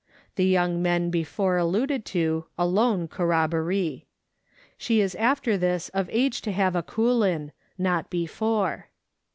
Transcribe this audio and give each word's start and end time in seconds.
The 0.35 0.47
young 0.47 0.81
men 0.81 1.11
before 1.11 1.57
alluded 1.57 2.05
to 2.05 2.45
alone 2.57 3.07
corrobboree. 3.07 4.05
She 4.75 4.99
is 4.99 5.13
after 5.13 5.59
this 5.59 5.89
of 5.89 6.09
age 6.11 6.41
to 6.41 6.51
have 6.51 6.75
a 6.75 6.81
kooliu, 6.81 7.51
not 7.77 8.09
before. 8.09 8.87